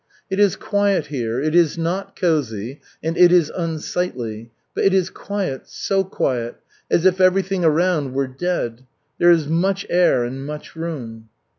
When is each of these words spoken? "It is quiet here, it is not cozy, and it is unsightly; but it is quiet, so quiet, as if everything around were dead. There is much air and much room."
"It 0.31 0.39
is 0.39 0.55
quiet 0.55 1.05
here, 1.13 1.39
it 1.39 1.53
is 1.53 1.77
not 1.77 2.15
cozy, 2.15 2.81
and 3.03 3.15
it 3.15 3.31
is 3.31 3.51
unsightly; 3.55 4.49
but 4.73 4.83
it 4.83 4.95
is 4.95 5.11
quiet, 5.11 5.67
so 5.67 6.03
quiet, 6.03 6.55
as 6.89 7.05
if 7.05 7.21
everything 7.21 7.63
around 7.63 8.13
were 8.15 8.25
dead. 8.25 8.87
There 9.19 9.29
is 9.29 9.47
much 9.47 9.85
air 9.91 10.23
and 10.23 10.43
much 10.43 10.75
room." 10.75 11.29